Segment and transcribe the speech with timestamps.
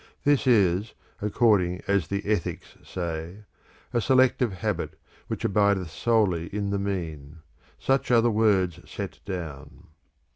[0.23, 3.43] This is (according as the Ethics say),'
[3.93, 7.37] a selective habit, which abideth solely in the mean';
[7.77, 9.89] such are the words set down.